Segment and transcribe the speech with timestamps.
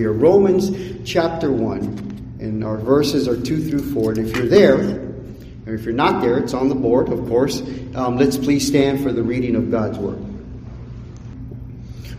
[0.00, 0.70] Here, Romans
[1.04, 4.12] chapter 1, and our verses are 2 through 4.
[4.12, 4.78] And if you're there,
[5.66, 7.60] or if you're not there, it's on the board, of course.
[7.94, 10.16] Um, let's please stand for the reading of God's Word.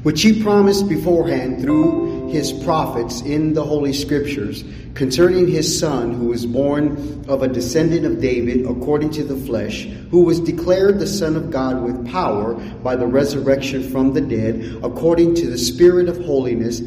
[0.03, 4.63] Which he promised beforehand through his prophets in the Holy Scriptures
[4.93, 9.85] concerning his Son, who was born of a descendant of David according to the flesh,
[10.11, 14.79] who was declared the Son of God with power by the resurrection from the dead,
[14.83, 16.79] according to the Spirit of holiness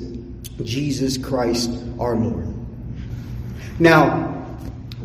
[0.62, 2.54] Jesus Christ our Lord.
[3.78, 4.46] Now,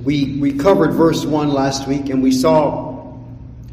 [0.04, 3.18] we, we covered verse 1 last week and we saw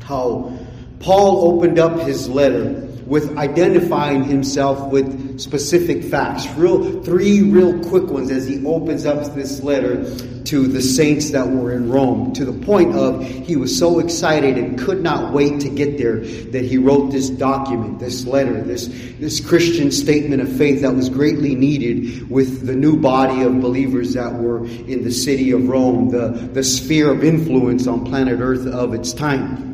[0.03, 0.59] how
[1.01, 6.47] Paul opened up his letter with identifying himself with specific facts.
[6.57, 10.05] Real three real quick ones as he opens up this letter
[10.47, 14.57] to the saints that were in Rome, to the point of he was so excited
[14.57, 18.87] and could not wait to get there that he wrote this document, this letter, this,
[19.19, 24.15] this Christian statement of faith that was greatly needed with the new body of believers
[24.15, 28.67] that were in the city of Rome, the, the sphere of influence on planet Earth
[28.67, 29.67] of its time.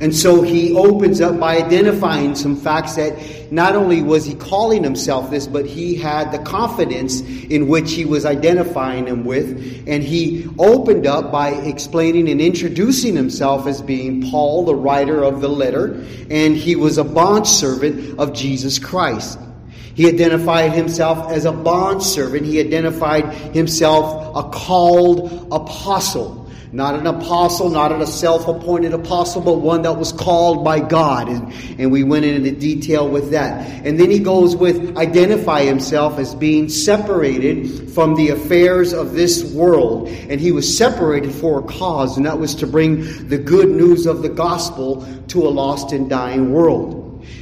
[0.00, 3.18] And so he opens up by identifying some facts that
[3.50, 8.04] not only was he calling himself this, but he had the confidence in which he
[8.04, 9.48] was identifying him with.
[9.86, 15.40] And he opened up by explaining and introducing himself as being Paul, the writer of
[15.40, 19.38] the letter, and he was a bondservant of Jesus Christ.
[19.94, 22.46] He identified himself as a bondservant.
[22.46, 26.37] He identified himself a called apostle.
[26.70, 31.28] Not an apostle, not a self appointed apostle, but one that was called by God.
[31.28, 33.66] And, and we went into detail with that.
[33.86, 39.44] And then he goes with identify himself as being separated from the affairs of this
[39.52, 40.08] world.
[40.08, 44.06] And he was separated for a cause, and that was to bring the good news
[44.06, 46.97] of the gospel to a lost and dying world.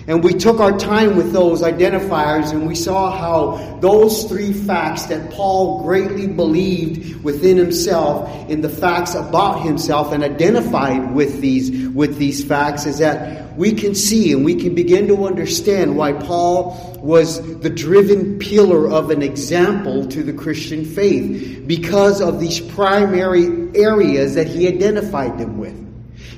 [0.09, 5.07] And we took our time with those identifiers and we saw how those three facts
[5.07, 11.89] that Paul greatly believed within himself in the facts about himself and identified with these,
[11.89, 16.13] with these facts is that we can see and we can begin to understand why
[16.13, 22.61] Paul was the driven pillar of an example to the Christian faith because of these
[22.61, 25.86] primary areas that he identified them with.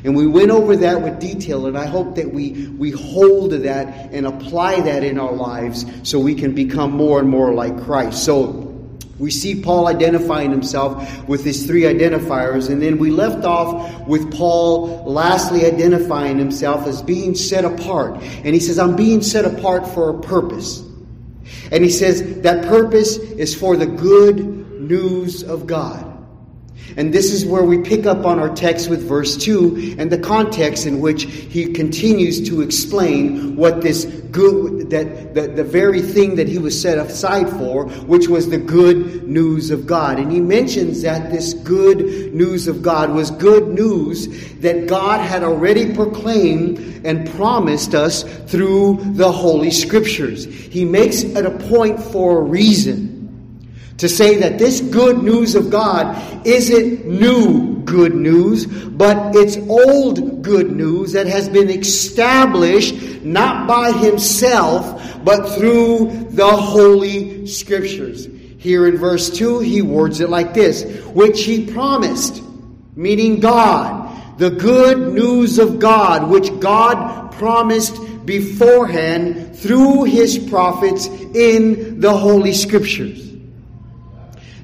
[0.04, 3.58] And we went over that with detail, and I hope that we, we hold to
[3.58, 7.82] that and apply that in our lives so we can become more and more like
[7.82, 8.24] Christ.
[8.24, 8.64] So,
[9.18, 14.32] we see Paul identifying himself with his three identifiers, and then we left off with
[14.32, 18.22] Paul lastly identifying himself as being set apart.
[18.22, 20.84] And he says, I'm being set apart for a purpose.
[21.72, 26.07] And he says that purpose is for the good news of God.
[26.96, 30.18] And this is where we pick up on our text with verse 2 and the
[30.18, 36.36] context in which he continues to explain what this good, that the, the very thing
[36.36, 40.18] that he was set aside for, which was the good news of God.
[40.18, 45.44] And he mentions that this good news of God was good news that God had
[45.44, 50.46] already proclaimed and promised us through the Holy Scriptures.
[50.46, 53.17] He makes it a point for a reason
[53.98, 60.42] to say that this good news of God isn't new good news, but it's old
[60.42, 68.28] good news that has been established not by himself, but through the Holy Scriptures.
[68.58, 72.42] Here in verse 2, he words it like this, which he promised,
[72.94, 82.00] meaning God, the good news of God, which God promised beforehand through his prophets in
[82.00, 83.27] the Holy Scriptures.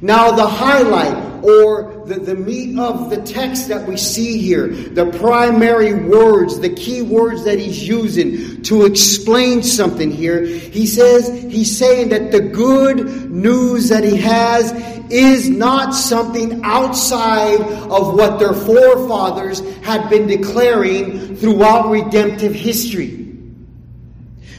[0.01, 5.11] Now, the highlight or the, the meat of the text that we see here, the
[5.19, 11.77] primary words, the key words that he's using to explain something here, he says, he's
[11.77, 14.73] saying that the good news that he has
[15.11, 23.24] is not something outside of what their forefathers had been declaring throughout redemptive history.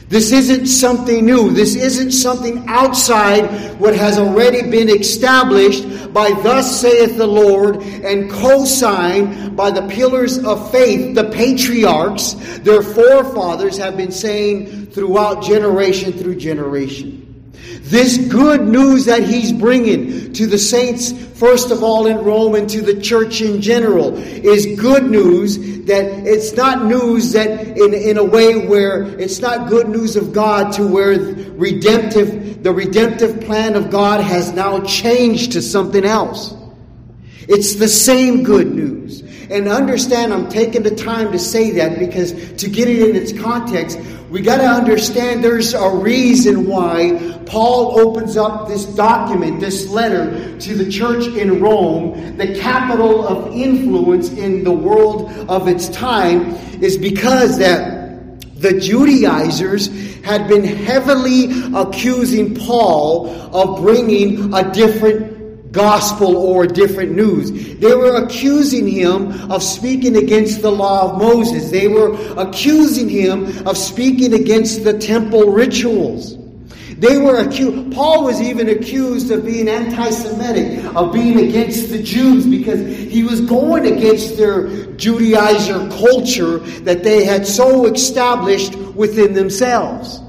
[0.08, 1.50] This isn't something new.
[1.50, 3.46] This isn't something outside
[3.80, 10.38] what has already been established by thus saith the Lord and co-signed by the pillars
[10.38, 17.25] of faith, the patriarchs, their forefathers have been saying throughout generation through generation.
[17.80, 22.68] This good news that he's bringing to the saints, first of all in Rome and
[22.70, 25.56] to the church in general, is good news
[25.86, 30.32] that it's not news that in, in a way where it's not good news of
[30.32, 36.54] God to where redemptive, the redemptive plan of God has now changed to something else.
[37.48, 39.22] It's the same good news.
[39.50, 43.32] And understand, I'm taking the time to say that because to get it in its
[43.32, 43.98] context,
[44.30, 50.58] we got to understand there's a reason why Paul opens up this document, this letter
[50.58, 56.54] to the church in Rome, the capital of influence in the world of its time,
[56.82, 59.88] is because that the Judaizers
[60.24, 65.35] had been heavily accusing Paul of bringing a different
[65.76, 67.52] gospel or different news.
[67.78, 71.70] They were accusing him of speaking against the law of Moses.
[71.70, 76.36] They were accusing him of speaking against the temple rituals.
[76.98, 82.02] They were accused, Paul was even accused of being anti Semitic, of being against the
[82.02, 89.34] Jews, because he was going against their Judaizer culture that they had so established within
[89.34, 90.20] themselves.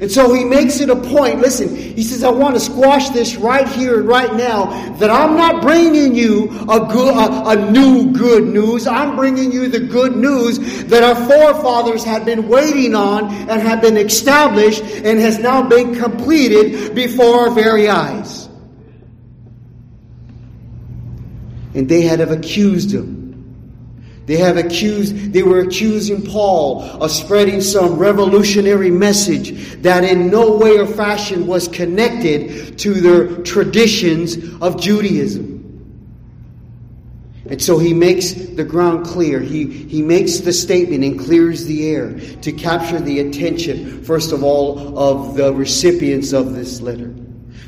[0.00, 1.40] And so he makes it a point.
[1.40, 5.36] Listen, he says, I want to squash this right here and right now that I'm
[5.36, 8.88] not bringing you a, good, a, a new good news.
[8.88, 13.80] I'm bringing you the good news that our forefathers had been waiting on and had
[13.80, 18.48] been established and has now been completed before our very eyes.
[21.74, 23.23] And they had have accused him
[24.26, 30.56] they have accused, they were accusing Paul of spreading some revolutionary message that in no
[30.56, 35.52] way or fashion was connected to their traditions of Judaism.
[37.50, 39.40] And so he makes the ground clear.
[39.40, 44.42] He, he makes the statement and clears the air to capture the attention, first of
[44.42, 47.14] all, of the recipients of this letter.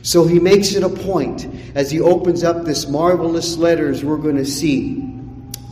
[0.01, 4.37] So he makes it a point as he opens up this marvelous letters we're going
[4.37, 5.16] to see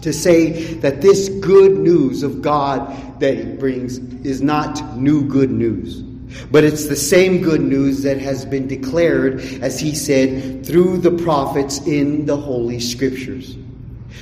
[0.05, 5.51] to say that this good news of God that he brings is not new good
[5.51, 6.03] news.
[6.51, 11.11] But it's the same good news that has been declared, as he said, through the
[11.11, 13.57] prophets in the Holy Scriptures.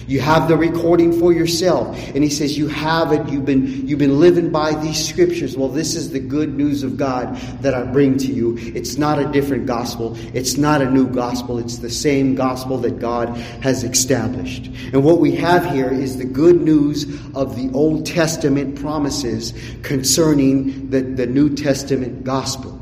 [0.06, 1.97] You have the recording for yourself.
[2.15, 3.29] And he says, You have it.
[3.29, 5.56] You've been, you've been living by these scriptures.
[5.56, 8.56] Well, this is the good news of God that I bring to you.
[8.59, 10.17] It's not a different gospel.
[10.35, 11.59] It's not a new gospel.
[11.59, 13.29] It's the same gospel that God
[13.62, 14.67] has established.
[14.93, 17.05] And what we have here is the good news
[17.35, 22.81] of the Old Testament promises concerning the, the New Testament gospel.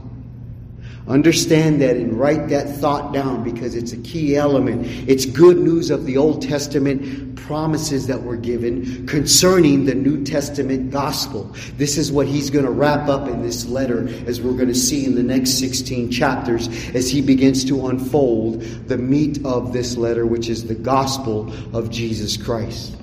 [1.10, 4.86] Understand that and write that thought down because it's a key element.
[5.08, 10.92] It's good news of the Old Testament promises that were given concerning the New Testament
[10.92, 11.52] gospel.
[11.76, 14.74] This is what he's going to wrap up in this letter as we're going to
[14.74, 19.96] see in the next 16 chapters as he begins to unfold the meat of this
[19.96, 22.96] letter, which is the gospel of Jesus Christ.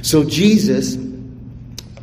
[0.00, 0.96] So Jesus,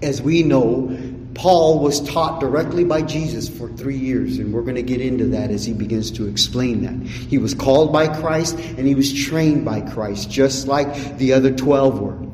[0.04, 0.96] as we know,
[1.36, 5.26] Paul was taught directly by Jesus for three years, and we're going to get into
[5.28, 7.08] that as he begins to explain that.
[7.08, 11.52] He was called by Christ and he was trained by Christ, just like the other
[11.52, 12.26] 12 were.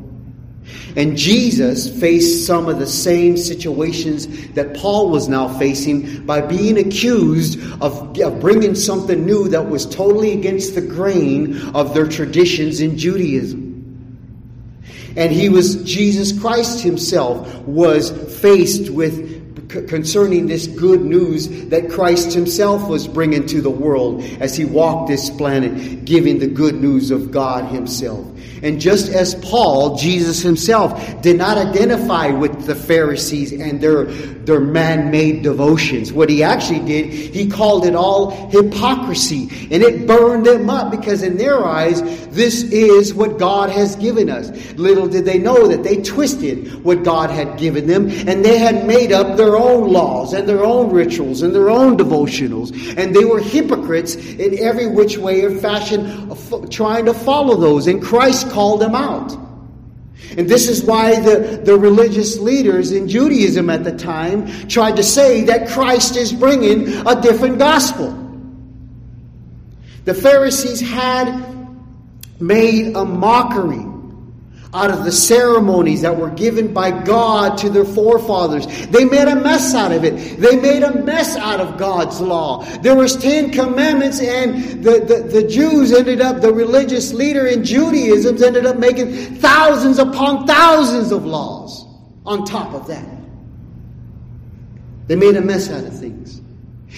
[0.95, 6.77] And Jesus faced some of the same situations that Paul was now facing by being
[6.77, 12.81] accused of, of bringing something new that was totally against the grain of their traditions
[12.81, 13.60] in Judaism.
[15.15, 19.40] And he was, Jesus Christ himself was faced with
[19.87, 25.09] concerning this good news that Christ himself was bringing to the world as he walked
[25.09, 28.27] this planet, giving the good news of God himself.
[28.63, 34.59] And just as Paul, Jesus himself, did not identify with the Pharisees and their, their
[34.59, 36.13] man-made devotions.
[36.13, 39.49] What he actually did, he called it all hypocrisy.
[39.71, 44.29] And it burned them up because in their eyes, this is what God has given
[44.29, 44.51] us.
[44.73, 48.85] Little did they know that they twisted what God had given them and they had
[48.85, 52.71] made up their own laws and their own rituals and their own devotionals.
[52.97, 57.87] And they were hypocrites in every which way or fashion uh, trying to follow those.
[57.87, 59.37] And Christ called them out.
[60.37, 65.03] And this is why the, the religious leaders in Judaism at the time tried to
[65.03, 68.17] say that Christ is bringing a different gospel.
[70.05, 71.51] The Pharisees had
[72.39, 73.90] made a mockery
[74.73, 78.65] out of the ceremonies that were given by God to their forefathers.
[78.87, 80.39] They made a mess out of it.
[80.39, 82.63] They made a mess out of God's law.
[82.77, 87.65] There was Ten Commandments and the, the, the Jews ended up, the religious leader in
[87.65, 91.85] Judaism ended up making thousands upon thousands of laws
[92.25, 93.05] on top of that.
[95.07, 96.41] They made a mess out of things.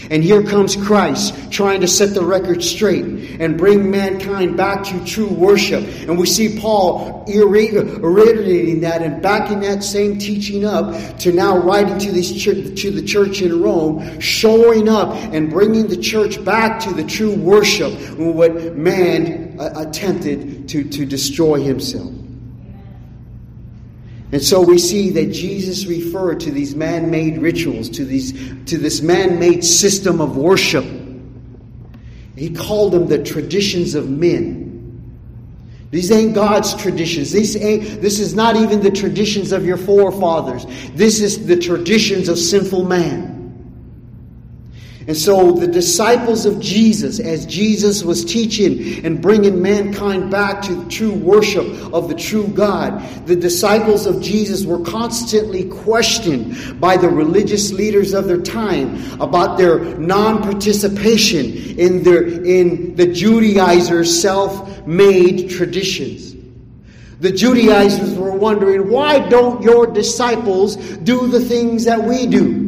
[0.09, 3.05] And here comes Christ trying to set the record straight
[3.39, 5.83] and bring mankind back to true worship.
[6.07, 11.97] And we see Paul reiterating that and backing that same teaching up to now writing
[11.99, 16.93] to, this to the church in Rome, showing up and bringing the church back to
[16.93, 22.13] the true worship what man uh, attempted to, to destroy himself.
[24.33, 28.33] And so we see that Jesus referred to these man-made rituals, to these
[28.65, 30.83] to this man-made system of worship.
[32.35, 34.63] He called them the traditions of men.
[35.91, 37.31] These ain't God's traditions.
[37.31, 40.65] These ain't, this is not even the traditions of your forefathers.
[40.95, 43.32] This is the traditions of sinful man.
[45.05, 50.87] And so the disciples of Jesus, as Jesus was teaching and bringing mankind back to
[50.87, 57.09] true worship of the true God, the disciples of Jesus were constantly questioned by the
[57.09, 66.33] religious leaders of their time about their non-participation in their, in the Judaizers' self-made traditions.
[67.19, 72.62] The Judaizers were wondering, why don't your disciples do the things that we do?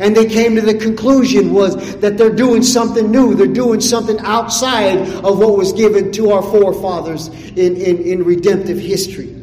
[0.00, 3.34] And they came to the conclusion was that they're doing something new.
[3.34, 8.78] They're doing something outside of what was given to our forefathers in, in, in redemptive
[8.78, 9.36] history.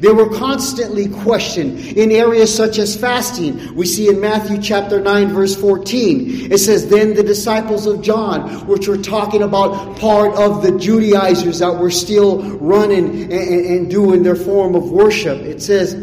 [0.00, 3.74] They were constantly questioned in areas such as fasting.
[3.74, 6.52] We see in Matthew chapter 9 verse 14.
[6.52, 11.60] It says, Then the disciples of John, which were talking about part of the Judaizers
[11.60, 15.38] that were still running and, and, and doing their form of worship.
[15.38, 15.94] It says,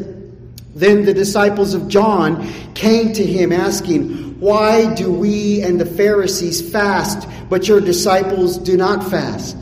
[0.74, 6.72] then the disciples of John came to him asking, Why do we and the Pharisees
[6.72, 9.58] fast, but your disciples do not fast?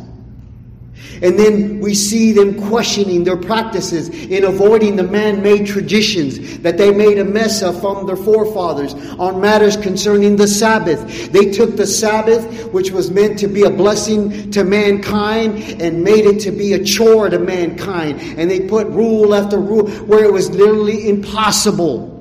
[1.22, 6.92] And then we see them questioning their practices in avoiding the man-made traditions that they
[6.92, 11.32] made a mess of from their forefathers on matters concerning the Sabbath.
[11.32, 16.26] They took the Sabbath, which was meant to be a blessing to mankind, and made
[16.26, 18.20] it to be a chore to mankind.
[18.38, 22.19] And they put rule after rule where it was literally impossible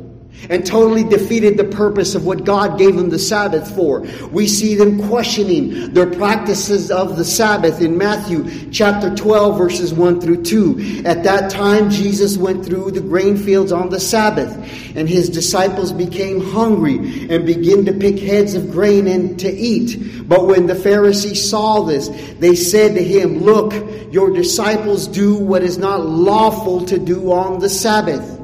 [0.49, 4.00] and totally defeated the purpose of what God gave them the Sabbath for.
[4.30, 10.21] We see them questioning their practices of the Sabbath in Matthew chapter 12 verses 1
[10.21, 11.02] through 2.
[11.04, 14.54] At that time, Jesus went through the grain fields on the Sabbath
[14.97, 20.28] and his disciples became hungry and began to pick heads of grain and to eat.
[20.28, 23.73] But when the Pharisees saw this, they said to him, look,
[24.12, 28.38] your disciples do what is not lawful to do on the Sabbath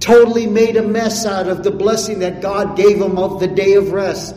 [0.00, 3.74] totally made a mess out of the blessing that God gave them of the day
[3.74, 4.34] of rest.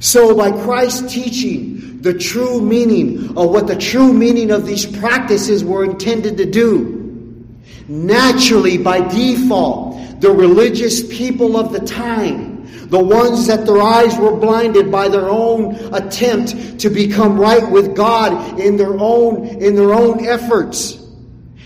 [0.00, 5.64] So by Christ's teaching the true meaning of what the true meaning of these practices
[5.64, 7.46] were intended to do,
[7.86, 12.52] naturally by default, the religious people of the time
[12.92, 17.96] the ones that their eyes were blinded by their own attempt to become right with
[17.96, 21.01] God in their own in their own efforts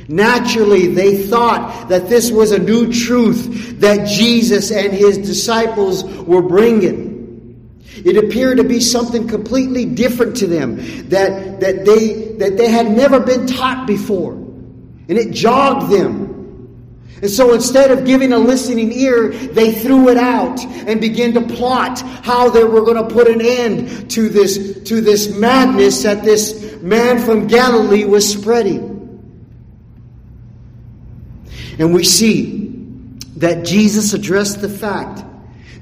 [0.08, 6.42] Naturally, they thought that this was a new truth that Jesus and his disciples were
[6.42, 7.16] bringing.
[8.04, 10.76] It appeared to be something completely different to them
[11.08, 14.34] that, that, they, that they had never been taught before.
[14.34, 16.26] And it jogged them.
[17.22, 21.40] And so instead of giving a listening ear, they threw it out and began to
[21.40, 26.22] plot how they were going to put an end to this, to this madness that
[26.22, 28.95] this man from Galilee was spreading.
[31.78, 32.71] And we see
[33.37, 35.25] that Jesus addressed the fact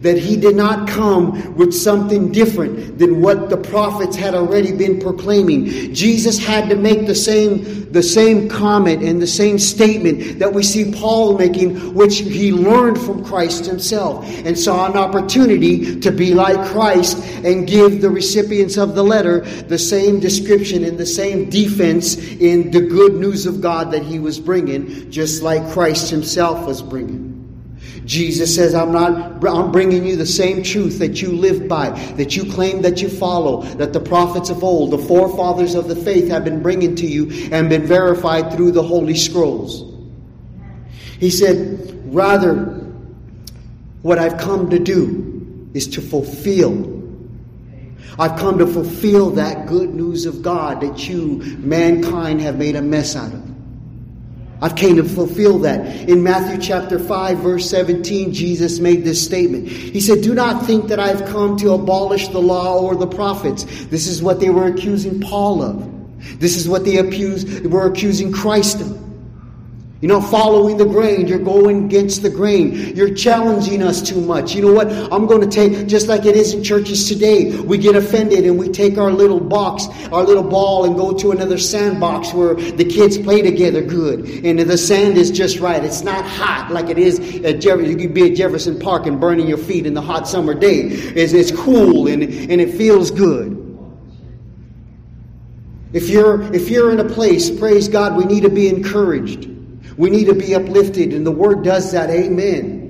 [0.04, 5.00] that he did not come with something different than what the prophets had already been
[5.00, 5.94] proclaiming.
[5.94, 10.62] Jesus had to make the same, the same comment and the same statement that we
[10.62, 16.34] see Paul making, which he learned from Christ himself and saw an opportunity to be
[16.34, 21.48] like Christ and give the recipients of the letter the same description and the same
[21.48, 26.66] defense in the good news of God that he was bringing, just like Christ himself
[26.66, 27.33] was bringing.
[28.04, 32.36] Jesus says, I'm not, I'm bringing you the same truth that you live by, that
[32.36, 36.28] you claim that you follow, that the prophets of old, the forefathers of the faith
[36.28, 39.90] have been bringing to you and been verified through the Holy Scrolls.
[41.18, 42.54] He said, rather,
[44.02, 46.94] what I've come to do is to fulfill
[48.18, 52.82] I've come to fulfill that good news of God that you, mankind, have made a
[52.82, 53.43] mess out of.
[54.64, 56.08] I've came to fulfill that.
[56.08, 59.68] In Matthew chapter 5 verse 17, Jesus made this statement.
[59.68, 63.64] He said, do not think that I've come to abolish the law or the prophets.
[63.88, 66.40] This is what they were accusing Paul of.
[66.40, 69.03] This is what they accused, were accusing Christ of.
[70.00, 71.26] You're not following the grain.
[71.26, 72.94] You're going against the grain.
[72.94, 74.54] You're challenging us too much.
[74.54, 74.92] You know what?
[75.10, 78.58] I'm going to take, just like it is in churches today, we get offended and
[78.58, 82.84] we take our little box, our little ball and go to another sandbox where the
[82.84, 84.28] kids play together good.
[84.44, 85.82] And the sand is just right.
[85.82, 87.90] It's not hot like it is at Jefferson.
[87.90, 90.80] You could be at Jefferson Park and burning your feet in the hot summer day.
[90.80, 93.60] It's, it's cool and, and it feels good.
[95.94, 99.53] If you're, if you're in a place, praise God, we need to be encouraged.
[99.96, 102.10] We need to be uplifted, and the Word does that.
[102.10, 102.84] Amen.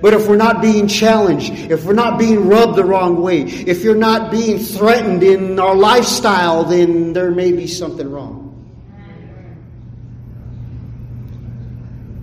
[0.00, 3.82] But if we're not being challenged, if we're not being rubbed the wrong way, if
[3.82, 8.44] you're not being threatened in our lifestyle, then there may be something wrong.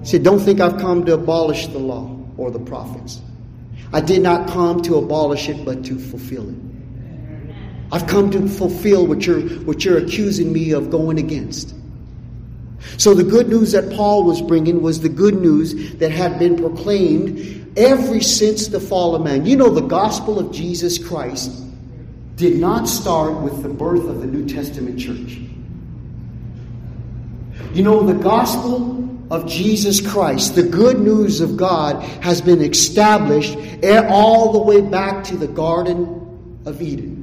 [0.03, 3.21] See, Don't think I've come to abolish the law or the prophets.
[3.91, 6.55] I did not come to abolish it, but to fulfill it.
[7.91, 11.75] I've come to fulfill what you're, what you're accusing me of going against.
[12.97, 16.55] So the good news that Paul was bringing was the good news that had been
[16.55, 19.45] proclaimed ever since the fall of man.
[19.45, 21.51] You know, the gospel of Jesus Christ
[22.35, 25.39] did not start with the birth of the New Testament church.
[27.73, 33.57] You know, the gospel of Jesus Christ, the good news of God, has been established
[33.83, 37.14] all the way back to the Garden of Eden.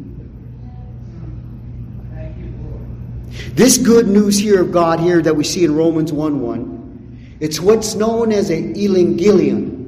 [3.55, 7.61] This good news here of God here that we see in Romans 1 1, it's
[7.61, 9.83] what's known as a Evangelion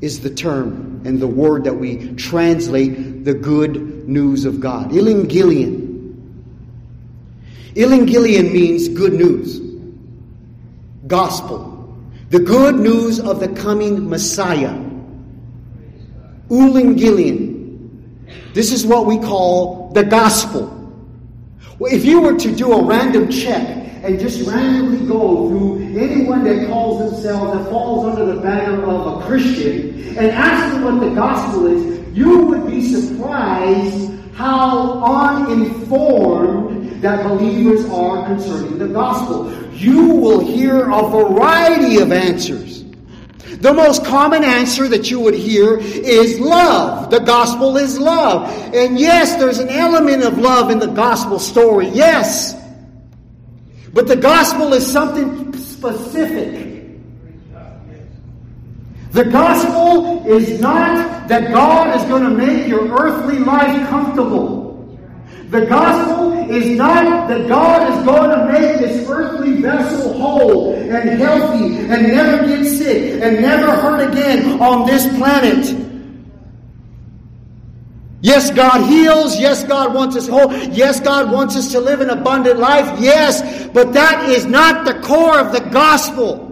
[0.00, 4.90] is the term and the word that we translate the good news of God.
[4.90, 5.86] Evangelion.
[7.74, 9.60] Evangelion means good news.
[11.06, 11.74] Gospel.
[12.30, 14.74] The good news of the coming Messiah.
[16.48, 17.48] Evangelion.
[18.54, 20.77] This is what we call the gospel.
[21.78, 23.62] Well, if you were to do a random check
[24.02, 29.22] and just randomly go through anyone that calls themselves, that falls under the banner of
[29.22, 37.00] a Christian, and ask them what the gospel is, you would be surprised how uninformed
[37.00, 39.52] that believers are concerning the gospel.
[39.72, 42.77] You will hear a variety of answers.
[43.60, 47.10] The most common answer that you would hear is love.
[47.10, 48.48] The gospel is love.
[48.72, 51.88] And yes, there's an element of love in the gospel story.
[51.88, 52.54] Yes.
[53.92, 56.68] But the gospel is something specific.
[59.10, 64.67] The gospel is not that God is going to make your earthly life comfortable.
[65.50, 71.08] The gospel is not that God is going to make this earthly vessel whole and
[71.18, 75.86] healthy and never get sick and never hurt again on this planet.
[78.20, 79.38] Yes, God heals.
[79.38, 80.52] Yes, God wants us whole.
[80.52, 83.00] Yes, God wants us to live an abundant life.
[83.00, 86.44] Yes, but that is not the core of the gospel.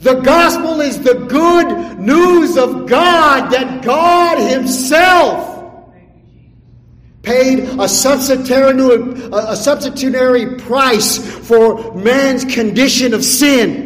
[0.00, 5.57] The gospel is the good news of God that God Himself
[7.28, 13.84] paid a substitutionary, a substitutionary price for man's condition of sin.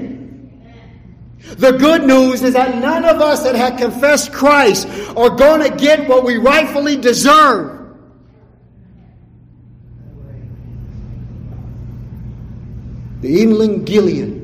[1.56, 5.76] The good news is that none of us that have confessed Christ are going to
[5.76, 7.80] get what we rightfully deserve.
[13.22, 14.41] The Evangelion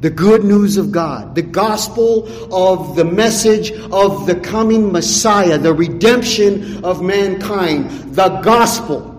[0.00, 5.74] the good news of God, the gospel of the message of the coming Messiah, the
[5.74, 9.14] redemption of mankind, the gospel.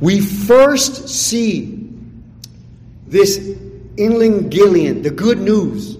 [0.00, 1.88] We first see
[3.06, 3.38] this
[3.96, 5.96] Evangelion, the good news.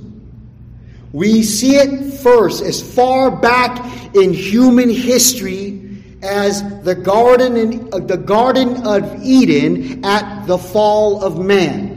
[1.13, 5.78] We see it first as far back in human history
[6.23, 11.97] as the garden in, uh, the garden of Eden at the fall of man.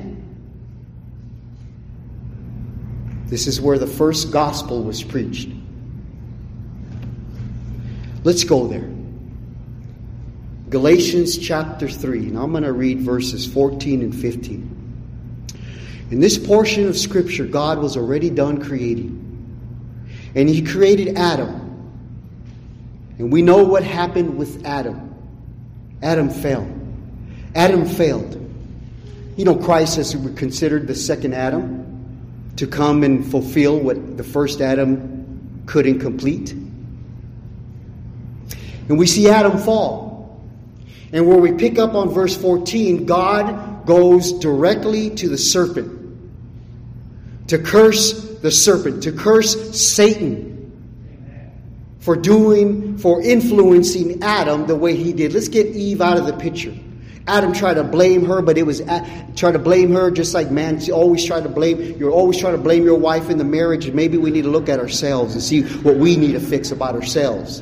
[3.26, 5.50] This is where the first gospel was preached.
[8.24, 8.90] Let's go there.
[10.70, 14.78] Galatians chapter 3, and I'm going to read verses 14 and 15.
[16.12, 19.18] In this portion of Scripture, God was already done creating.
[20.36, 21.61] And He created Adam.
[23.22, 25.14] And we know what happened with Adam.
[26.02, 26.68] Adam fell.
[27.54, 28.36] Adam failed.
[29.38, 34.60] You know, Christ is considered the second Adam to come and fulfill what the first
[34.60, 36.52] Adam couldn't complete.
[38.90, 40.42] And we see Adam fall.
[41.14, 46.00] And where we pick up on verse 14, God goes directly to the serpent
[47.50, 50.51] to curse the serpent, to curse Satan
[52.02, 55.34] for doing, for influencing Adam the way he did.
[55.34, 56.76] Let's get Eve out of the picture.
[57.28, 60.50] Adam tried to blame her, but it was uh, try to blame her just like
[60.50, 61.80] man always try to blame.
[62.00, 63.86] You're always trying to blame your wife in the marriage.
[63.86, 66.72] And maybe we need to look at ourselves and see what we need to fix
[66.72, 67.60] about ourselves.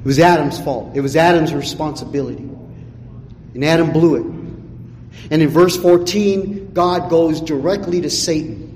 [0.00, 0.92] It was Adam's fault.
[0.94, 2.48] It was Adam's responsibility,
[3.54, 4.26] and Adam blew it.
[5.30, 8.71] And in verse 14, God goes directly to Satan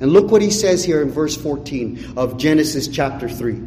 [0.00, 3.60] and look what he says here in verse 14 of Genesis chapter 3.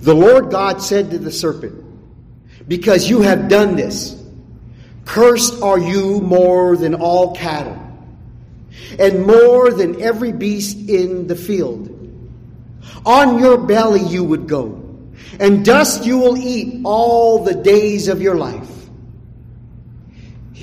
[0.00, 1.84] The Lord God said to the serpent,
[2.68, 4.22] Because you have done this,
[5.04, 7.82] cursed are you more than all cattle,
[8.98, 11.92] and more than every beast in the field.
[13.06, 14.82] On your belly you would go,
[15.40, 18.75] and dust you will eat all the days of your life.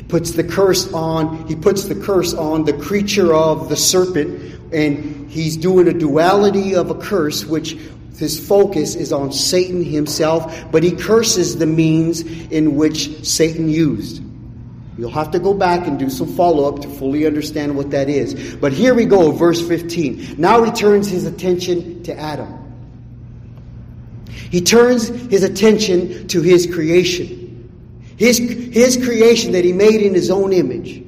[0.04, 4.60] He puts the curse on, he puts the curse on the creature of the serpent,
[4.74, 7.78] and he's doing a duality of a curse, which
[8.18, 14.22] his focus is on Satan himself, but he curses the means in which Satan used.
[14.98, 18.10] You'll have to go back and do some follow up to fully understand what that
[18.10, 18.56] is.
[18.56, 20.36] But here we go, verse 15.
[20.38, 22.60] Now he turns his attention to Adam.
[24.52, 27.43] He turns his attention to his creation.
[28.18, 31.04] His, his creation that he made in his own image.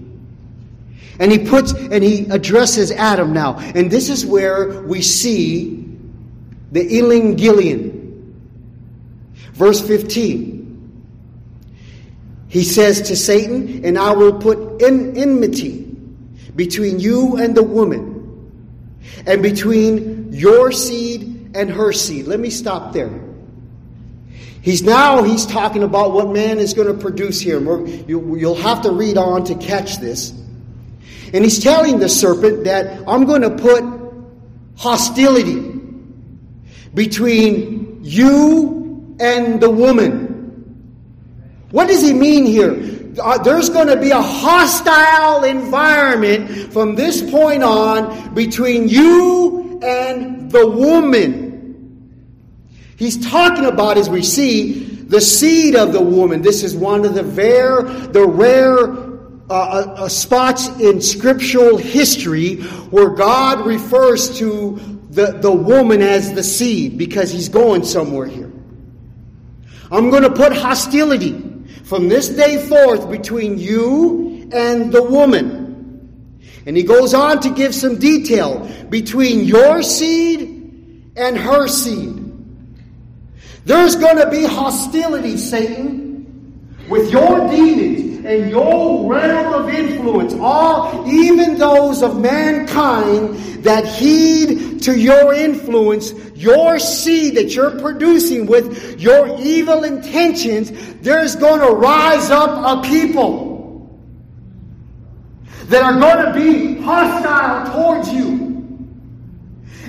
[1.20, 3.58] And he puts, and he addresses Adam now.
[3.58, 5.86] And this is where we see
[6.72, 8.34] the Evangelion.
[9.54, 10.56] Verse 15.
[12.50, 15.84] He says to Satan, And I will put in enmity
[16.56, 18.52] between you and the woman,
[19.26, 22.28] and between your seed and her seed.
[22.28, 23.25] Let me stop there.
[24.66, 27.60] He's now he's talking about what man is going to produce here.
[28.08, 30.32] You'll have to read on to catch this.
[31.36, 33.84] And he's telling the serpent that I'm going to put
[34.76, 35.80] hostility
[36.96, 40.34] between you and the woman.
[41.70, 42.72] What does he mean here?
[43.22, 50.50] Uh, there's going to be a hostile environment from this point on between you and
[50.50, 51.45] the woman.
[52.98, 56.42] He's talking about, as we see, the seed of the woman.
[56.42, 59.06] This is one of the rare, the rare
[59.48, 64.80] uh, uh, uh spots in scriptural history where God refers to
[65.12, 68.52] the, the woman as the seed because he's going somewhere here.
[69.92, 71.42] I'm going to put hostility
[71.84, 75.64] from this day forth between you and the woman.
[76.66, 82.25] And he goes on to give some detail between your seed and her seed.
[83.66, 91.08] There's going to be hostility, Satan, with your demons and your realm of influence, all,
[91.08, 99.02] even those of mankind that heed to your influence, your seed that you're producing with
[99.02, 104.00] your evil intentions, there's going to rise up a people
[105.66, 108.46] that are going to be hostile towards you.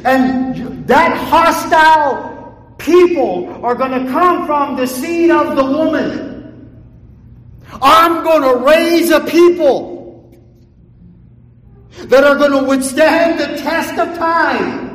[0.04, 2.35] And that hostile
[2.78, 6.26] people are going to come from the seed of the woman.
[7.82, 9.96] I'm going to raise a people
[12.04, 14.86] that are going to withstand the test of time.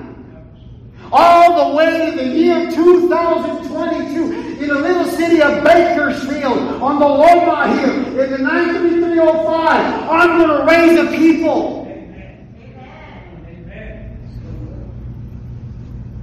[1.11, 7.05] All the way to the year 2022 in the little city of Bakersfield on the
[7.05, 10.09] Loma here in the 93305.
[10.09, 11.80] I'm going to raise a people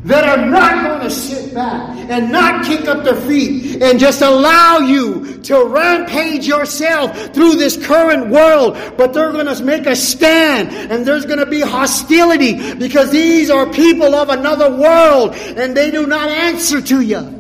[0.09, 4.23] that are not going to sit back and not kick up their feet and just
[4.23, 9.95] allow you to rampage yourself through this current world, but they're going to make a
[9.95, 15.77] stand and there's going to be hostility because these are people of another world and
[15.77, 17.35] they do not answer to you.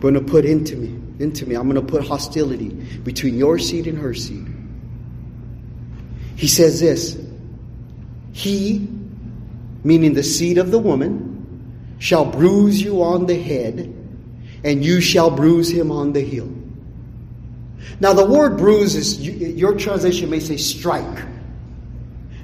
[0.00, 1.54] Going to put into me, into me.
[1.54, 2.68] I'm going to put hostility
[3.04, 4.53] between your seed and her seed.
[6.36, 7.18] He says this
[8.32, 8.88] He,
[9.82, 13.94] meaning the seed of the woman, shall bruise you on the head,
[14.64, 16.50] and you shall bruise him on the heel.
[18.00, 21.24] Now, the word bruise is, your translation may say strike.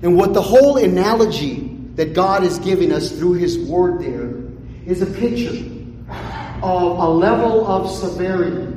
[0.03, 4.35] And what the whole analogy that God is giving us through His Word there
[4.87, 5.66] is a picture
[6.62, 8.76] of a level of severity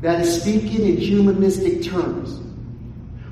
[0.00, 2.40] that is speaking in humanistic terms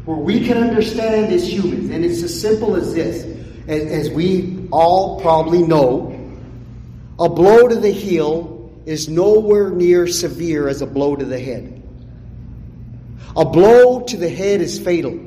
[0.08, 1.90] where we can understand as humans.
[1.90, 3.26] And it's as simple as this.
[3.68, 6.14] As, as we all probably know,
[7.18, 11.82] a blow to the heel is nowhere near severe as a blow to the head.
[13.36, 15.20] A blow to the head is fatal.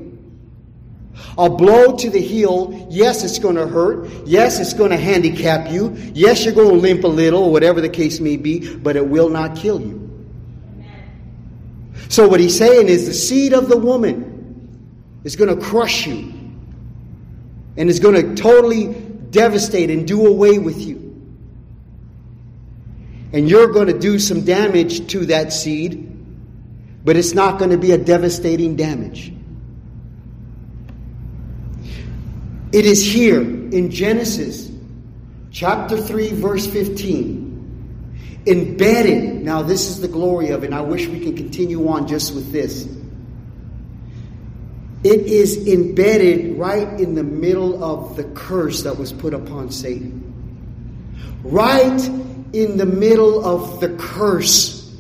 [1.38, 4.10] A blow to the heel, yes, it's going to hurt.
[4.26, 5.96] Yes, it's going to handicap you.
[6.16, 9.30] Yes, you're going to limp a little, whatever the case may be, but it will
[9.30, 10.00] not kill you.
[12.10, 14.31] So, what he's saying is the seed of the woman
[15.24, 16.34] is going to crush you
[17.78, 18.94] and is going to totally
[19.30, 20.98] devastate and do away with you.
[23.34, 26.08] And you're going to do some damage to that seed,
[27.04, 29.32] but it's not going to be a devastating damage.
[32.74, 34.70] It is here in Genesis
[35.52, 38.44] chapter 3, verse 15.
[38.48, 39.44] Embedded.
[39.44, 42.34] Now, this is the glory of it, and I wish we can continue on just
[42.34, 42.88] with this.
[45.04, 50.20] It is embedded right in the middle of the curse that was put upon Satan.
[51.44, 52.00] Right
[52.54, 54.96] in the middle of the curse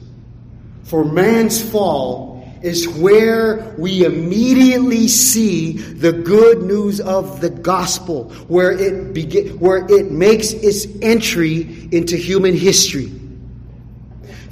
[0.83, 2.31] for man's fall
[2.63, 9.85] is where we immediately see the good news of the gospel, where it begin, where
[9.89, 13.11] it makes its entry into human history.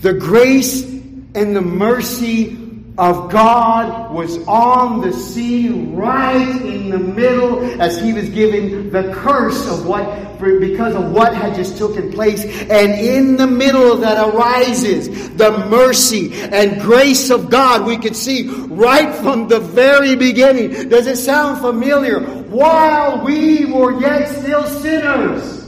[0.01, 2.68] The grace and the mercy
[2.99, 9.13] of God was on the sea right in the middle as he was giving the
[9.15, 12.43] curse of what because of what had just taken place.
[12.43, 18.49] And in the middle that arises the mercy and grace of God we could see
[18.67, 20.89] right from the very beginning.
[20.89, 22.19] Does it sound familiar?
[22.19, 25.58] While we were yet still sinners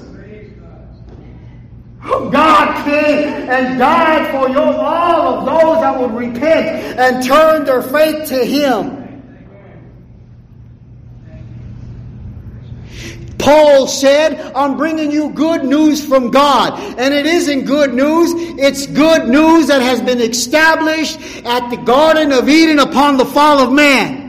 [2.93, 8.45] And died for your, all of those that would repent and turn their faith to
[8.45, 9.01] Him.
[13.41, 16.79] Paul said, I'm bringing you good news from God.
[16.99, 22.31] And it isn't good news, it's good news that has been established at the Garden
[22.31, 24.21] of Eden upon the fall of man.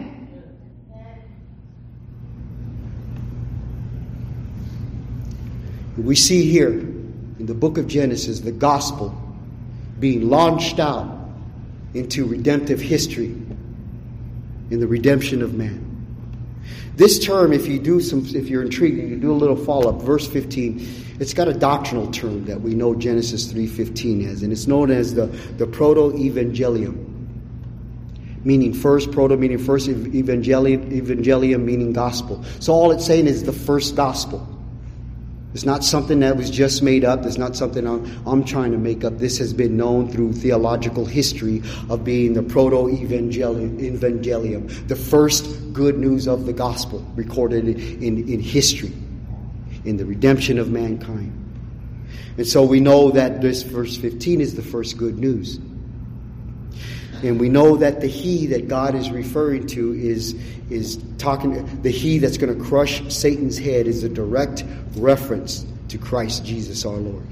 [5.98, 6.91] We see here
[7.42, 9.12] in the book of Genesis, the gospel
[9.98, 11.28] being launched out
[11.92, 13.34] into redemptive history
[14.70, 15.84] in the redemption of man.
[16.94, 20.02] This term, if you do some, if you're intrigued, you do a little follow up.
[20.02, 24.68] Verse 15, it's got a doctrinal term that we know Genesis 3:15 as, and it's
[24.68, 25.26] known as the
[25.58, 26.94] the proto-evangelium,
[28.44, 32.44] meaning first proto, meaning first evangelium, evangelium meaning gospel.
[32.60, 34.51] So all it's saying is the first gospel.
[35.54, 37.26] It's not something that was just made up.
[37.26, 39.18] It's not something I'm, I'm trying to make up.
[39.18, 45.98] This has been known through theological history of being the proto evangelium, the first good
[45.98, 48.92] news of the gospel recorded in, in history,
[49.84, 51.38] in the redemption of mankind.
[52.38, 55.60] And so we know that this verse 15 is the first good news.
[57.22, 60.34] And we know that the he that God is referring to is,
[60.70, 64.64] is talking, the he that's going to crush Satan's head is a direct
[64.96, 67.26] reference to Christ Jesus our Lord.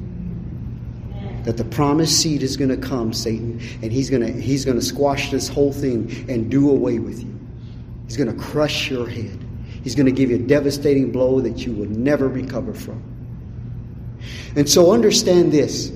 [1.45, 4.79] That the promised seed is going to come, Satan, and he's going to, he's going
[4.79, 7.39] to squash this whole thing and do away with you.
[8.07, 9.39] He's going to crush your head.
[9.83, 13.03] He's going to give you a devastating blow that you will never recover from.
[14.55, 15.91] And so understand this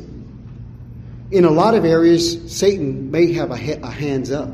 [1.35, 4.49] in a lot of areas, Satan may have a, a hands up.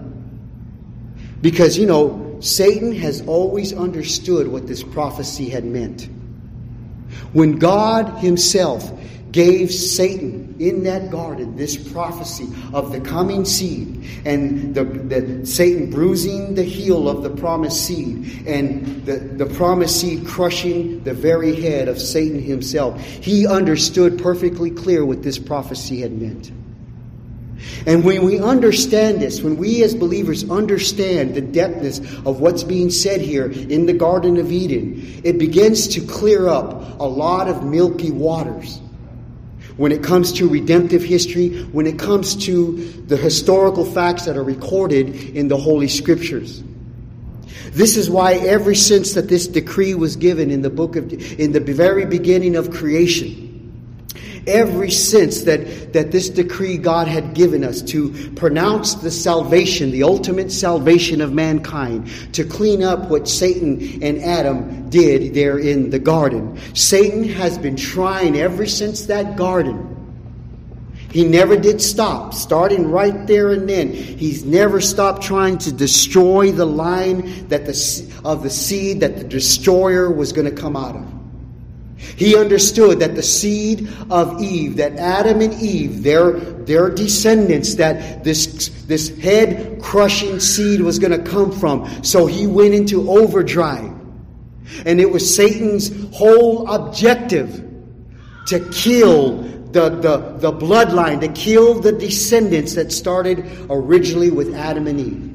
[1.42, 6.08] Because, you know, Satan has always understood what this prophecy had meant.
[7.34, 8.90] When God Himself
[9.30, 15.90] gave Satan in that garden this prophecy of the coming seed and the, the, Satan
[15.90, 21.54] bruising the heel of the promised seed and the, the promised seed crushing the very
[21.60, 23.00] head of Satan himself.
[23.00, 26.50] He understood perfectly clear what this prophecy had meant.
[27.86, 32.90] And when we understand this, when we as believers understand the depthness of what's being
[32.90, 37.64] said here in the Garden of Eden, it begins to clear up a lot of
[37.64, 38.80] milky waters.
[39.76, 44.44] When it comes to redemptive history, when it comes to the historical facts that are
[44.44, 46.62] recorded in the Holy Scriptures.
[47.72, 51.52] This is why ever since that this decree was given in the book of, in
[51.52, 53.49] the very beginning of creation,
[54.46, 60.02] every sense that, that this decree God had given us to pronounce the salvation, the
[60.02, 65.98] ultimate salvation of mankind, to clean up what Satan and Adam did there in the
[65.98, 66.58] garden.
[66.74, 69.96] Satan has been trying ever since that garden.
[71.12, 73.92] He never did stop, starting right there and then.
[73.92, 79.24] He's never stopped trying to destroy the line that the, of the seed that the
[79.24, 81.19] destroyer was going to come out of.
[82.16, 88.24] He understood that the seed of Eve, that Adam and Eve, their, their descendants, that
[88.24, 92.02] this, this head crushing seed was going to come from.
[92.02, 93.94] So he went into overdrive.
[94.86, 97.66] And it was Satan's whole objective
[98.46, 104.86] to kill the, the, the bloodline, to kill the descendants that started originally with Adam
[104.86, 105.26] and Eve.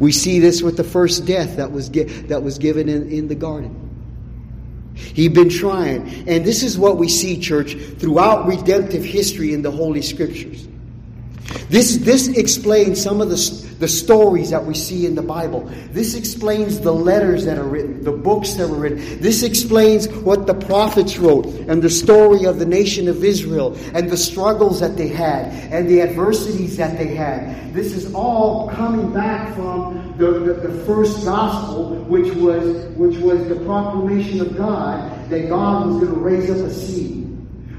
[0.00, 3.34] We see this with the first death that was, that was given in, in the
[3.34, 3.87] garden.
[4.98, 6.28] He'd been trying.
[6.28, 10.66] And this is what we see, church, throughout redemptive history in the Holy Scriptures.
[11.68, 13.36] This, this explains some of the,
[13.78, 15.70] the stories that we see in the Bible.
[15.92, 19.20] This explains the letters that are written, the books that were written.
[19.20, 24.10] This explains what the prophets wrote and the story of the nation of Israel and
[24.10, 27.72] the struggles that they had and the adversities that they had.
[27.72, 33.46] This is all coming back from the, the, the first gospel, which was, which was
[33.48, 37.27] the proclamation of God that God was going to raise up a seed.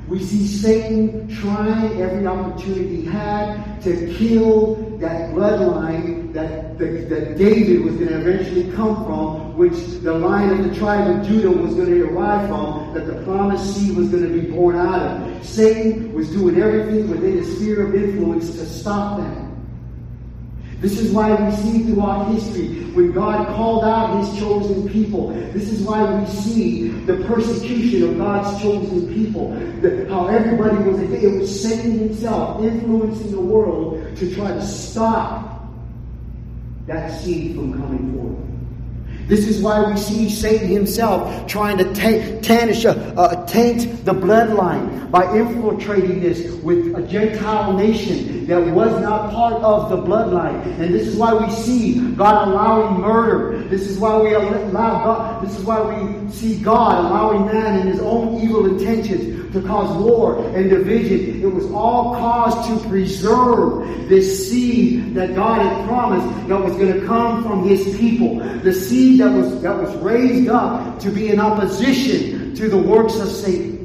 [0.09, 7.37] We see Satan trying every opportunity he had to kill that bloodline that, that, that
[7.37, 11.51] David was going to eventually come from, which the line of the tribe of Judah
[11.51, 14.99] was going to arrive from, that the promised seed was going to be born out
[14.99, 15.45] of.
[15.45, 19.48] Satan was doing everything within his sphere of influence to stop that.
[20.79, 25.27] This is why we see throughout history when God called out his chosen people.
[25.51, 29.49] This is why we see the persecution of God's chosen people.
[29.81, 35.67] The, how everybody was, it was Satan himself influencing the world to try to stop
[36.87, 38.48] that seed from coming forth.
[39.29, 44.11] This is why we see Satan himself trying to taint, tarnish, uh, uh, taint the
[44.11, 50.65] bloodline by infiltrating this with a Gentile nation that was not part of the bloodline.
[50.79, 53.59] And this is why we see God allowing murder.
[53.67, 57.87] This is why we allow God, this is why we see God allowing man in
[57.87, 61.41] his own evil intentions to cause war and division.
[61.41, 66.99] It was all caused to preserve this seed that God had promised that was going
[66.99, 68.39] to come from his people.
[68.59, 73.17] The seed that was, that was raised up to be in opposition to the works
[73.19, 73.77] of Satan.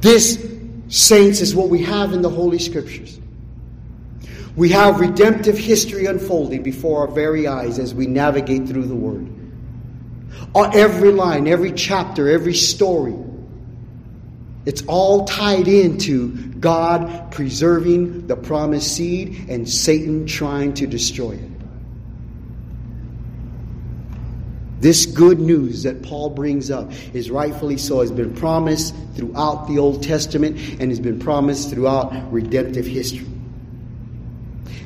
[0.00, 0.44] This,
[0.88, 3.20] saints, is what we have in the Holy Scriptures.
[4.56, 9.43] We have redemptive history unfolding before our very eyes as we navigate through the Word.
[10.54, 13.14] Every line, every chapter, every story.
[14.66, 21.50] It's all tied into God preserving the promised seed and Satan trying to destroy it.
[24.80, 29.78] This good news that Paul brings up is rightfully so, has been promised throughout the
[29.78, 33.26] Old Testament and has been promised throughout redemptive history.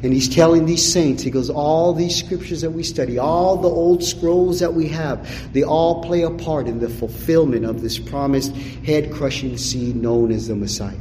[0.03, 3.69] And he's telling these saints, he goes, all these scriptures that we study, all the
[3.69, 7.99] old scrolls that we have, they all play a part in the fulfillment of this
[7.99, 10.95] promised head crushing seed known as the Messiah.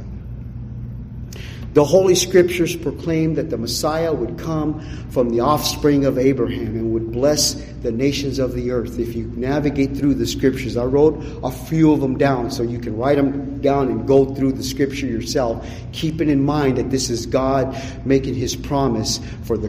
[1.78, 6.92] The Holy Scriptures proclaim that the Messiah would come from the offspring of Abraham and
[6.92, 8.98] would bless the nations of the earth.
[8.98, 12.80] If you navigate through the Scriptures, I wrote a few of them down so you
[12.80, 17.10] can write them down and go through the Scripture yourself, keeping in mind that this
[17.10, 19.68] is God making His promise for the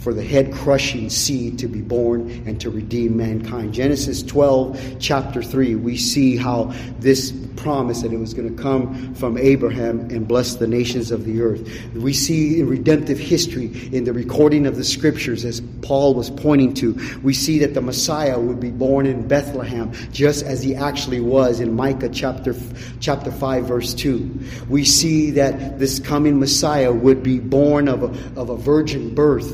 [0.00, 3.74] for the head crushing seed to be born and to redeem mankind.
[3.74, 9.14] Genesis 12, chapter 3, we see how this promise that it was going to come
[9.14, 11.49] from Abraham and bless the nations of the earth.
[11.94, 16.74] We see in redemptive history, in the recording of the scriptures, as Paul was pointing
[16.74, 21.20] to, we see that the Messiah would be born in Bethlehem, just as he actually
[21.20, 22.54] was in Micah chapter,
[23.00, 24.40] chapter 5, verse 2.
[24.68, 29.52] We see that this coming Messiah would be born of a, of a virgin birth.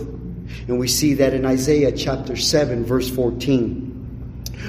[0.69, 3.96] And we see that in Isaiah chapter 7, verse 14.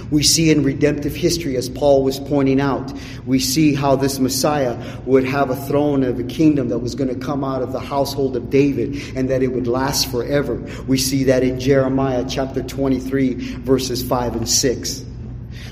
[0.10, 2.94] We see in redemptive history, as Paul was pointing out,
[3.26, 7.10] we see how this Messiah would have a throne of a kingdom that was going
[7.10, 10.56] to come out of the household of David and that it would last forever.
[10.88, 15.06] We see that in Jeremiah chapter 23, verses 5 and 6.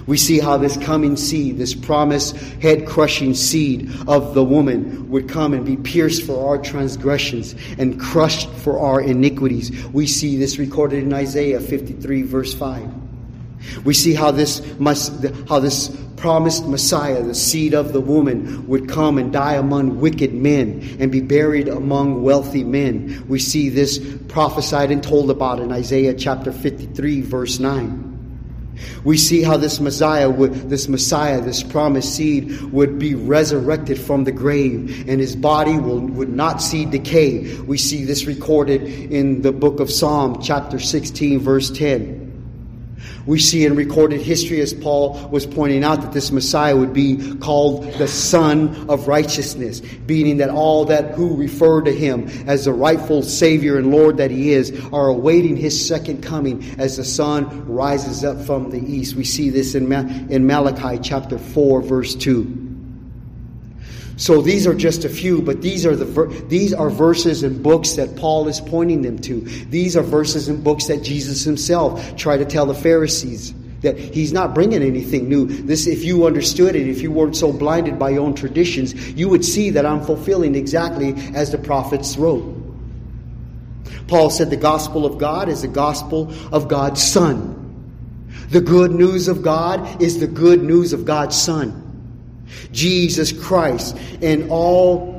[0.08, 5.28] We see how this coming seed, this promised head crushing seed of the woman would
[5.28, 9.72] come and be pierced for our transgressions and crushed for our iniquities.
[9.88, 13.05] We see this recorded in Isaiah 53 verse 5.
[13.84, 14.62] We see how this
[15.48, 20.34] how this promised Messiah, the seed of the woman, would come and die among wicked
[20.34, 23.26] men and be buried among wealthy men.
[23.28, 28.14] We see this prophesied and told about in Isaiah chapter 53 verse 9.
[29.04, 34.24] We see how this Messiah would, this Messiah, this promised seed would be resurrected from
[34.24, 37.60] the grave and his body will, would not see decay.
[37.62, 42.25] We see this recorded in the book of Psalm chapter 16 verse 10.
[43.26, 47.36] We see in recorded history, as Paul was pointing out, that this Messiah would be
[47.38, 52.74] called the Son of Righteousness, meaning that all that who refer to him as the
[52.74, 57.68] rightful Savior and Lord that he is are awaiting his second coming as the sun
[57.68, 59.16] rises up from the east.
[59.16, 59.92] We see this in,
[60.32, 62.65] in Malachi chapter 4, verse 2.
[64.18, 67.62] So these are just a few, but these are the ver- these are verses and
[67.62, 69.42] books that Paul is pointing them to.
[69.42, 74.32] These are verses and books that Jesus himself tried to tell the Pharisees That he's
[74.32, 75.46] not bringing anything new.
[75.46, 79.28] This, if you understood it, if you weren't so blinded by your own traditions, you
[79.28, 82.56] would see that I'm fulfilling exactly as the prophets wrote.
[84.08, 87.52] Paul said the gospel of God is the gospel of God's Son.
[88.50, 91.85] The good news of God is the good news of God's Son.
[92.72, 95.15] Jesus Christ and all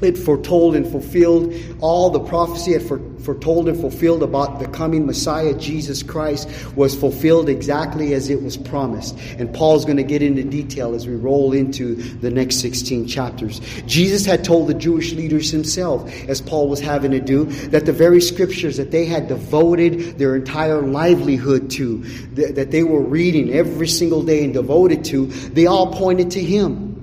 [0.00, 5.54] it foretold and fulfilled, all the prophecy it foretold and fulfilled about the coming Messiah,
[5.54, 9.18] Jesus Christ, was fulfilled exactly as it was promised.
[9.38, 13.60] And Paul's going to get into detail as we roll into the next 16 chapters.
[13.86, 17.92] Jesus had told the Jewish leaders himself, as Paul was having to do, that the
[17.92, 21.98] very scriptures that they had devoted their entire livelihood to,
[22.34, 26.93] that they were reading every single day and devoted to, they all pointed to him.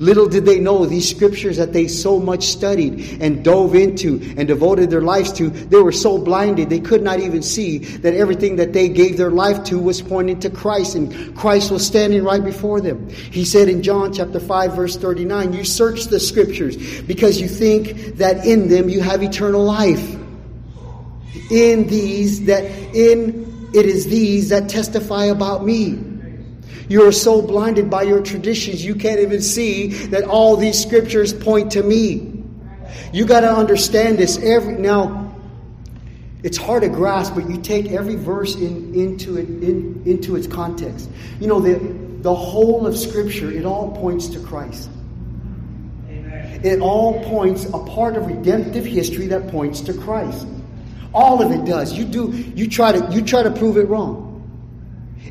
[0.00, 4.48] Little did they know these scriptures that they so much studied and dove into and
[4.48, 8.56] devoted their lives to, they were so blinded they could not even see that everything
[8.56, 12.42] that they gave their life to was pointing to Christ and Christ was standing right
[12.42, 13.10] before them.
[13.10, 18.16] He said in John chapter 5 verse 39, you search the scriptures because you think
[18.16, 20.16] that in them you have eternal life.
[21.50, 26.09] In these that in it is these that testify about me.
[26.88, 31.32] You are so blinded by your traditions, you can't even see that all these scriptures
[31.32, 32.42] point to me.
[33.12, 34.38] You got to understand this.
[34.38, 35.34] Every now,
[36.42, 40.46] it's hard to grasp, but you take every verse in, into it in, into its
[40.46, 41.10] context.
[41.38, 41.78] You know the
[42.22, 43.50] the whole of Scripture.
[43.50, 44.90] It all points to Christ.
[46.08, 46.60] Amen.
[46.64, 50.46] It all points a part of redemptive history that points to Christ.
[51.12, 51.92] All of it does.
[51.92, 52.30] You do.
[52.30, 53.12] You try to.
[53.12, 54.29] You try to prove it wrong.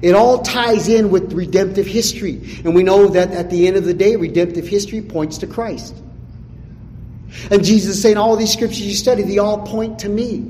[0.01, 2.61] It all ties in with redemptive history.
[2.63, 5.95] And we know that at the end of the day, redemptive history points to Christ.
[7.51, 10.49] And Jesus is saying, all these scriptures you study, they all point to me.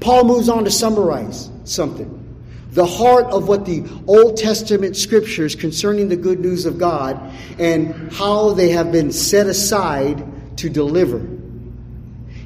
[0.00, 2.22] Paul moves on to summarize something.
[2.70, 7.18] The heart of what the Old Testament scriptures concerning the good news of God
[7.58, 11.26] and how they have been set aside to deliver.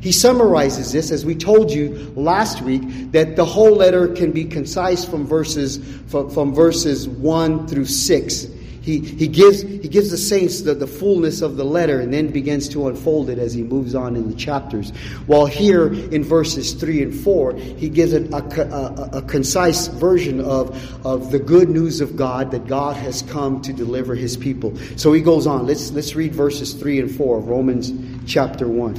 [0.01, 2.83] He summarizes this, as we told you last week,
[3.13, 5.79] that the whole letter can be concise from verses
[6.09, 8.47] from, from verses one through six.
[8.83, 12.29] He, he gives he gives the saints the, the fullness of the letter and then
[12.29, 14.91] begins to unfold it as he moves on in the chapters.
[15.27, 21.07] While here in verses three and four, he gives a, a, a concise version of,
[21.07, 24.75] of the good news of God that God has come to deliver his people.
[24.97, 25.67] So he goes on.
[25.67, 27.93] Let's let's read verses three and four of Romans
[28.27, 28.97] chapter one.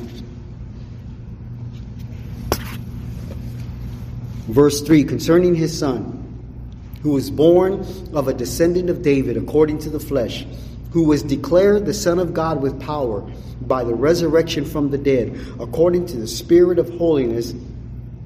[4.52, 6.18] Verse 3 concerning his son,
[7.04, 10.45] who was born of a descendant of David according to the flesh,
[10.91, 13.22] who was declared the Son of God with power
[13.62, 17.54] by the resurrection from the dead, according to the Spirit of holiness,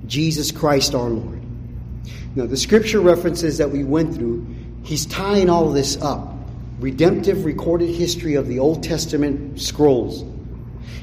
[0.07, 1.43] Jesus Christ our Lord.
[2.35, 4.47] Now, the scripture references that we went through,
[4.83, 6.33] he's tying all this up.
[6.79, 10.23] Redemptive recorded history of the Old Testament scrolls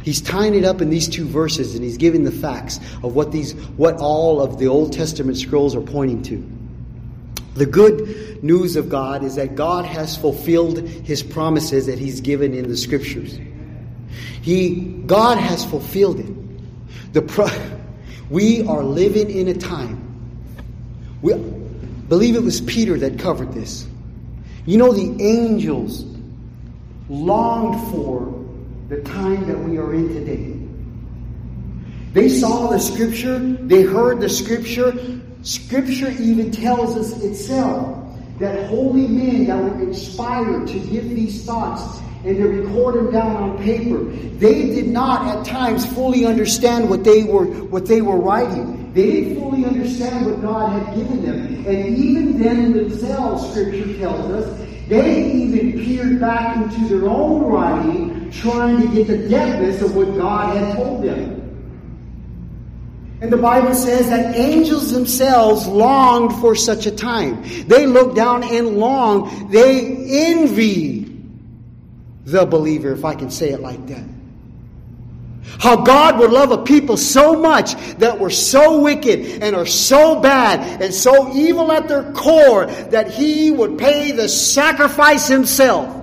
[0.02, 3.32] He's tying it up in these two verses and he's giving the facts of what
[3.32, 6.52] these what all of the Old Testament scrolls are pointing to.
[7.54, 12.54] The good news of God is that God has fulfilled his promises that he's given
[12.54, 13.38] in the scriptures.
[14.40, 14.76] He
[15.06, 17.12] God has fulfilled it.
[17.12, 17.48] The pro,
[18.30, 19.98] we are living in a time.
[21.20, 23.86] We believe it was Peter that covered this.
[24.66, 26.04] You know the angels
[27.08, 28.41] longed for
[28.92, 30.54] the time that we are in today.
[32.12, 34.92] They saw the scripture, they heard the scripture.
[35.40, 38.06] Scripture even tells us itself
[38.38, 43.34] that holy men that were inspired to give these thoughts and to record them down
[43.36, 44.04] on paper,
[44.38, 48.92] they did not at times fully understand what they were what they were writing.
[48.92, 51.66] They didn't fully understand what God had given them.
[51.66, 58.30] And even then themselves, Scripture tells us, they even peered back into their own writing,
[58.30, 61.38] trying to get the depthness of what God had told them.
[63.20, 67.40] And the Bible says that angels themselves longed for such a time.
[67.68, 69.52] They looked down and longed.
[69.52, 69.94] They
[70.26, 71.22] envied
[72.24, 74.04] the believer, if I can say it like that.
[75.58, 80.20] How God would love a people so much that were so wicked and are so
[80.20, 85.98] bad and so evil at their core that He would pay the sacrifice Himself.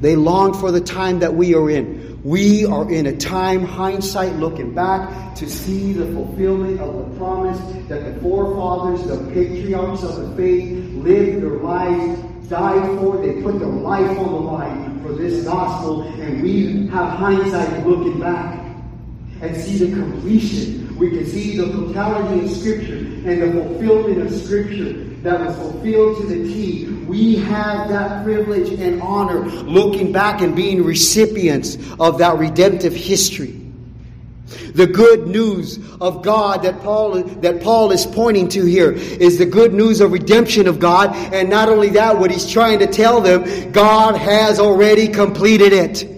[0.00, 2.20] They longed for the time that we are in.
[2.22, 7.58] We are in a time, hindsight, looking back to see the fulfillment of the promise
[7.88, 13.58] that the forefathers, the patriarchs of the faith, lived their lives died for, they put
[13.58, 18.64] their life on the line for this gospel, and we have hindsight looking back.
[19.40, 20.96] and see the completion.
[20.96, 26.20] We can see the totality of Scripture and the fulfillment of Scripture that was fulfilled
[26.22, 26.86] to the T.
[27.06, 33.67] We have that privilege and honor looking back and being recipients of that redemptive history.
[34.74, 39.46] The good news of God that Paul, that Paul is pointing to here is the
[39.46, 41.14] good news of redemption of God.
[41.34, 46.17] And not only that, what he's trying to tell them, God has already completed it.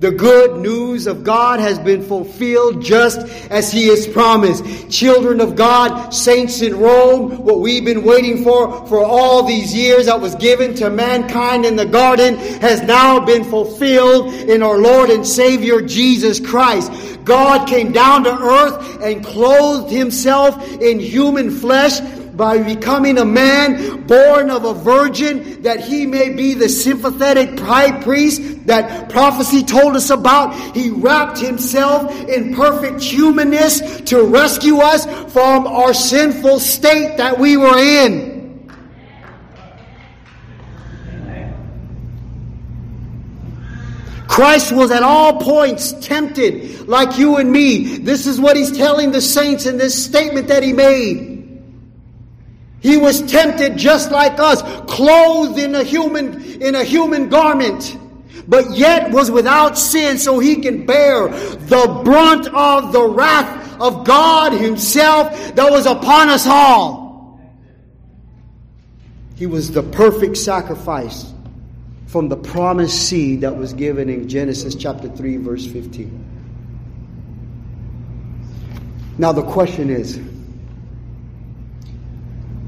[0.00, 3.20] The good news of God has been fulfilled just
[3.50, 4.90] as He has promised.
[4.90, 10.06] Children of God, saints in Rome, what we've been waiting for for all these years
[10.06, 15.10] that was given to mankind in the garden has now been fulfilled in our Lord
[15.10, 16.90] and Savior Jesus Christ.
[17.26, 22.00] God came down to earth and clothed Himself in human flesh
[22.40, 28.00] by becoming a man born of a virgin that he may be the sympathetic high
[28.00, 30.54] priest that prophecy told us about.
[30.74, 37.58] He wrapped himself in perfect humanness to rescue us from our sinful state that we
[37.58, 38.30] were in.
[44.26, 47.98] Christ was at all points tempted like you and me.
[47.98, 51.29] This is what he's telling the saints in this statement that he made.
[52.80, 57.96] He was tempted just like us, clothed in a human, in a human garment,
[58.48, 64.04] but yet was without sin so he can bear the brunt of the wrath of
[64.06, 67.40] God himself that was upon us all.
[69.36, 71.32] He was the perfect sacrifice
[72.06, 76.24] from the promised seed that was given in Genesis chapter 3 verse 15.
[79.16, 80.18] Now the question is,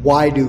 [0.02, 0.46] why do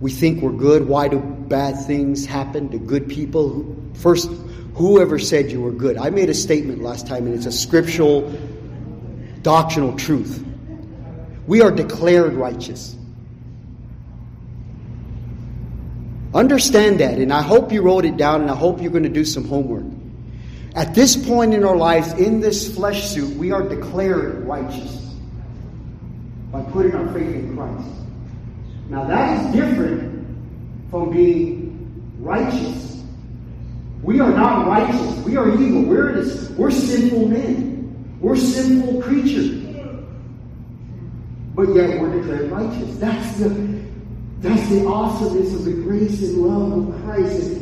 [0.00, 0.88] we think we're good?
[0.88, 3.76] Why do bad things happen to good people?
[3.94, 4.30] First,
[4.74, 5.96] whoever said you were good?
[5.96, 8.32] I made a statement last time, and it's a scriptural,
[9.42, 10.44] doctrinal truth.
[11.46, 12.96] We are declared righteous.
[16.32, 19.08] Understand that, and I hope you wrote it down, and I hope you're going to
[19.08, 19.84] do some homework.
[20.76, 25.12] At this point in our lives, in this flesh suit, we are declared righteous
[26.52, 27.99] by putting our faith in Christ.
[28.90, 30.26] Now that is different
[30.90, 33.02] from being righteous.
[34.02, 35.16] We are not righteous.
[35.24, 35.82] We are evil.
[35.82, 36.24] We're,
[36.56, 38.18] we're sinful men.
[38.20, 39.58] We're sinful creatures.
[41.54, 42.96] But yet we're declared righteous.
[42.98, 43.80] That's the
[44.40, 47.60] that's the awesomeness of the grace and love of Christ.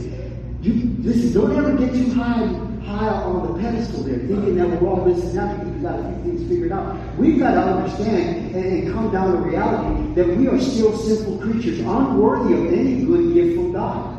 [0.62, 2.46] You, listen, don't ever get too high
[2.86, 6.14] high on the pedestal there, thinking that we're all this and that we've got to
[6.14, 7.16] few things figured out.
[7.16, 11.38] We've got to understand and, and come down to reality that we are still simple
[11.38, 14.14] creatures, unworthy of any good gift from God.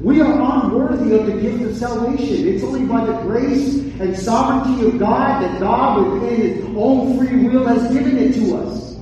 [0.00, 2.48] We are unworthy of the gift of salvation.
[2.48, 7.46] It's only by the grace and sovereignty of God that God, within His own free
[7.46, 8.96] will, has given it to us.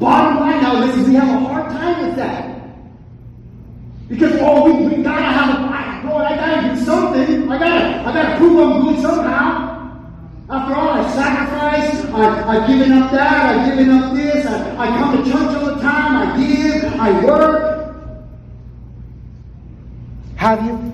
[0.00, 2.52] Bottom line, now listen, we have a hard time with that.
[4.08, 5.66] Because, oh, we, we gotta have a
[6.08, 7.50] Lord, I gotta do something.
[7.50, 9.65] I gotta, I gotta prove I'm good somehow.
[10.48, 14.86] After all, I sacrifice, I, I've given up that, I've given up this, I, I
[14.96, 17.66] come to church all the time, I give, I work.
[20.36, 20.92] Have you,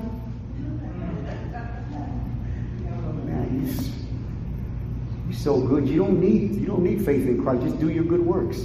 [5.28, 5.86] you're so good.
[5.86, 7.64] You don't need you don't need faith in Christ.
[7.64, 8.64] Just do your good works.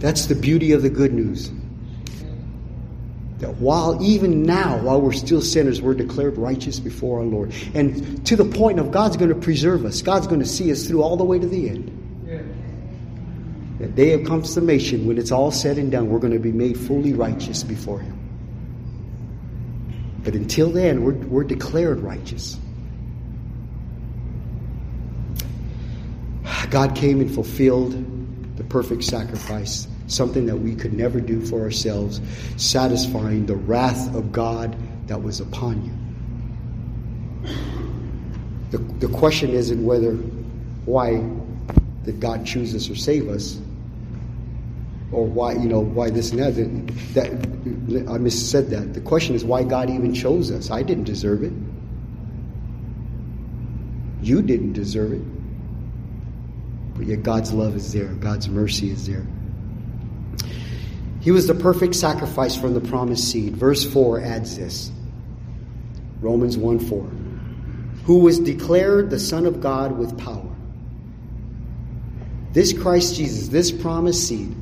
[0.00, 1.52] That's the beauty of the good news.
[3.38, 7.54] That while even now, while we're still sinners, we're declared righteous before our Lord.
[7.74, 10.02] And to the point of God's going to preserve us.
[10.02, 11.94] God's going to see us through all the way to the end.
[13.78, 16.76] That day of consummation, when it's all said and done, we're going to be made
[16.76, 18.18] fully righteous before Him.
[20.24, 22.58] But until then, we're, we're declared righteous.
[26.70, 32.20] God came and fulfilled the perfect sacrifice, something that we could never do for ourselves,
[32.56, 35.92] satisfying the wrath of God that was upon you.
[38.70, 40.12] The, the question isn't whether,
[40.84, 41.22] why
[42.04, 43.58] did God choose us or save us,
[45.12, 46.54] or why, you know, why this and that.
[47.14, 47.28] that
[48.08, 48.92] I missaid that.
[48.92, 50.70] The question is why God even chose us.
[50.70, 51.52] I didn't deserve it.
[54.20, 55.22] You didn't deserve it.
[56.94, 59.26] But yet God's love is there, God's mercy is there.
[61.20, 63.56] He was the perfect sacrifice from the promised seed.
[63.56, 64.90] Verse 4 adds this
[66.20, 67.02] Romans 1 4.
[68.04, 70.48] Who was declared the Son of God with power.
[72.52, 74.54] This Christ Jesus, this promised seed,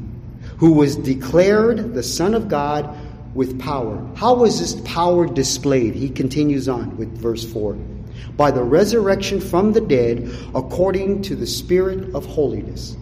[0.59, 2.97] who was declared the Son of God
[3.35, 4.05] with power.
[4.17, 5.95] How was this power displayed?
[5.95, 7.77] He continues on with verse 4
[8.37, 12.97] by the resurrection from the dead according to the Spirit of holiness.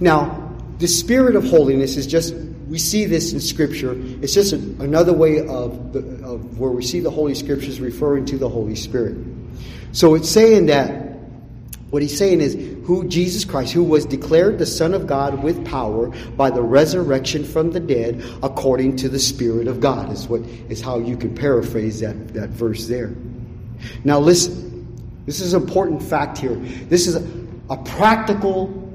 [0.00, 2.34] Now, the Spirit of holiness is just,
[2.68, 3.94] we see this in Scripture.
[4.22, 8.38] It's just another way of, the, of where we see the Holy Scriptures referring to
[8.38, 9.16] the Holy Spirit.
[9.92, 11.08] So it's saying that
[11.90, 12.54] what he's saying is
[12.86, 17.44] who Jesus Christ, who was declared the Son of God with power by the resurrection
[17.44, 21.34] from the dead according to the Spirit of God, is what is how you can
[21.34, 23.14] paraphrase that, that verse there.
[24.04, 26.56] Now listen, this is an important fact here.
[26.56, 27.26] This is a,
[27.70, 28.92] a practical,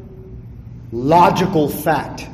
[0.91, 2.27] logical fact.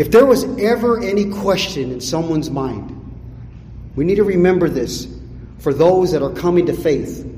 [0.00, 2.96] If there was ever any question in someone's mind,
[3.96, 5.06] we need to remember this
[5.58, 7.30] for those that are coming to faith.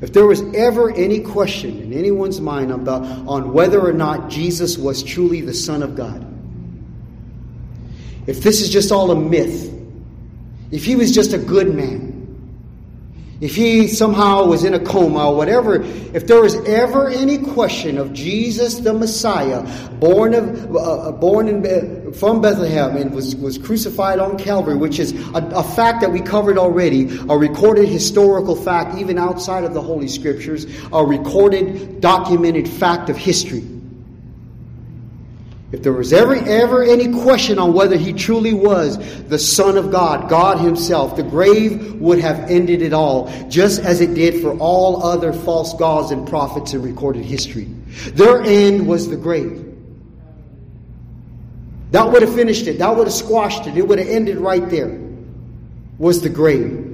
[0.00, 4.76] If there was ever any question in anyone's mind about on whether or not Jesus
[4.76, 6.26] was truly the Son of God,
[8.26, 9.72] if this is just all a myth,
[10.72, 12.11] if he was just a good man,
[13.42, 17.98] if he somehow was in a coma or whatever, if there was ever any question
[17.98, 19.62] of Jesus the Messiah,
[19.94, 25.10] born of uh, born in, from Bethlehem and was, was crucified on Calvary, which is
[25.34, 29.82] a, a fact that we covered already, a recorded historical fact, even outside of the
[29.82, 33.64] Holy Scriptures, a recorded, documented fact of history.
[35.72, 39.90] If there was ever, ever any question on whether he truly was the Son of
[39.90, 44.56] God, God himself, the grave would have ended it all, just as it did for
[44.58, 47.64] all other false gods and prophets in recorded history.
[48.12, 49.60] Their end was the grave.
[51.92, 52.78] That would have finished it.
[52.78, 53.76] That would have squashed it.
[53.76, 54.98] It would have ended right there.
[55.98, 56.91] Was the grave.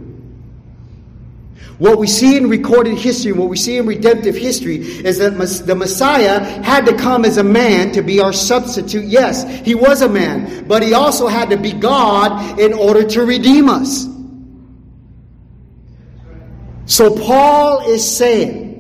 [1.78, 5.30] What we see in recorded history, what we see in redemptive history, is that
[5.64, 9.04] the Messiah had to come as a man to be our substitute.
[9.04, 13.24] Yes, he was a man, but he also had to be God in order to
[13.24, 14.06] redeem us.
[16.86, 18.74] So Paul is saying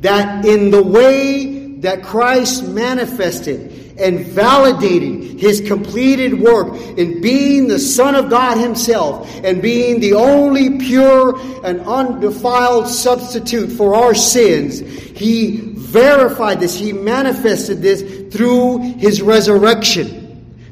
[0.00, 3.67] that in the way that Christ manifested
[3.98, 10.14] and validating his completed work in being the Son of God himself and being the
[10.14, 18.78] only pure and undefiled substitute for our sins, he verified this, he manifested this through
[18.98, 20.26] his resurrection.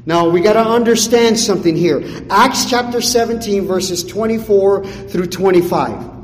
[0.05, 2.01] Now we got to understand something here.
[2.29, 6.16] Acts chapter 17 verses 24 through 25.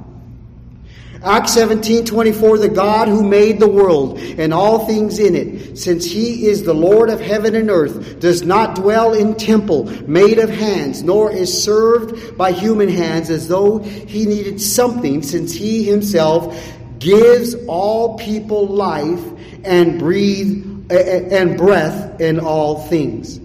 [1.23, 6.03] Acts 17 24, the God who made the world and all things in it, since
[6.03, 10.49] he is the Lord of heaven and earth, does not dwell in temple made of
[10.49, 16.61] hands, nor is served by human hands as though he needed something, since he himself
[16.99, 19.23] gives all people life
[19.63, 23.39] and breathe and breath in all things.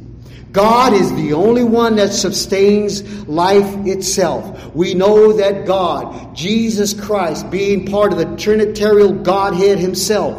[0.58, 4.74] God is the only one that sustains life itself.
[4.74, 10.36] We know that God, Jesus Christ, being part of the Trinitarian Godhead Himself,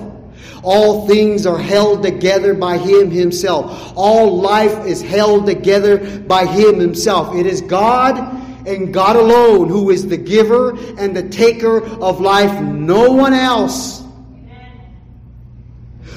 [0.61, 3.93] all things are held together by Him Himself.
[3.95, 7.33] All life is held together by Him Himself.
[7.33, 8.17] It is God
[8.67, 14.03] and God alone who is the giver and the taker of life, no one else.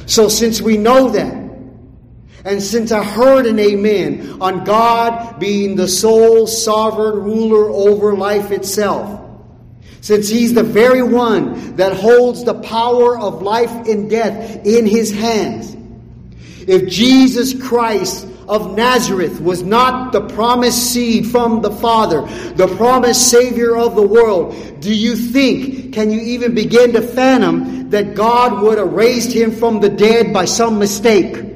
[0.07, 1.42] So since we know that,
[2.45, 8.51] and since I heard an amen on God being the sole sovereign ruler over life
[8.51, 9.21] itself,
[10.01, 15.13] since He's the very one that holds the power of life and death in His
[15.13, 15.77] hands,
[16.67, 22.23] if Jesus Christ of Nazareth was not the promised seed from the Father,
[22.55, 27.91] the promised Savior of the world, do you think, can you even begin to fathom
[27.91, 31.52] that God would have raised him from the dead by some mistake?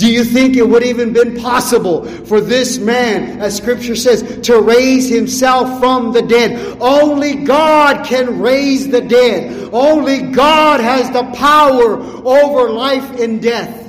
[0.00, 4.58] Do you think it would even been possible for this man, as scripture says, to
[4.58, 6.78] raise himself from the dead?
[6.80, 9.68] Only God can raise the dead.
[9.74, 13.79] Only God has the power over life and death.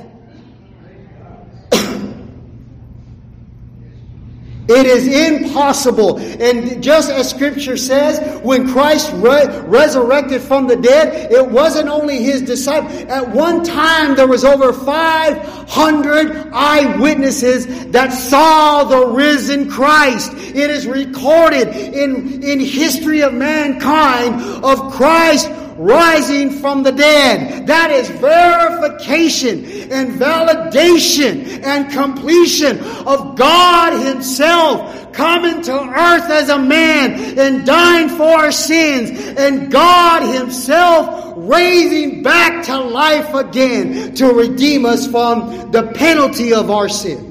[4.72, 6.18] It is impossible.
[6.18, 12.22] And just as scripture says, when Christ re- resurrected from the dead, it wasn't only
[12.22, 12.92] his disciples.
[13.04, 20.32] At one time, there was over 500 eyewitnesses that saw the risen Christ.
[20.34, 27.66] It is recorded in, in history of mankind of Christ rising from the dead.
[27.66, 36.58] That is verification and validation and completion of God Himself coming to earth as a
[36.58, 44.32] man and dying for our sins and God Himself raising back to life again to
[44.32, 47.30] redeem us from the penalty of our sin.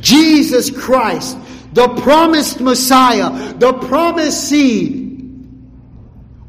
[0.00, 1.38] Jesus Christ,
[1.72, 5.09] the promised Messiah, the promised seed.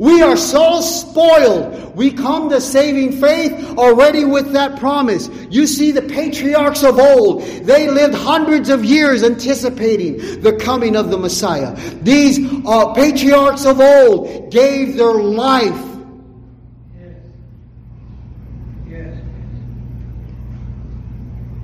[0.01, 1.95] We are so spoiled.
[1.95, 5.29] We come to saving faith already with that promise.
[5.51, 11.11] You see, the patriarchs of old, they lived hundreds of years anticipating the coming of
[11.11, 11.75] the Messiah.
[12.01, 15.85] These uh, patriarchs of old gave their life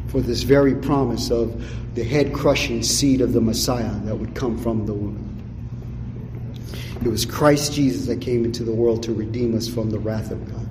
[0.09, 4.59] for this very promise of the head crushing seed of the Messiah that would come
[4.59, 5.36] from the woman.
[7.03, 10.31] It was Christ Jesus that came into the world to redeem us from the wrath
[10.31, 10.69] of God.